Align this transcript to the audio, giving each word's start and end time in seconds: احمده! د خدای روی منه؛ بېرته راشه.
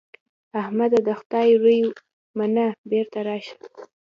احمده! 0.61 0.99
د 1.07 1.09
خدای 1.19 1.49
روی 1.61 1.79
منه؛ 2.37 2.67
بېرته 2.89 3.19
راشه. 3.27 3.55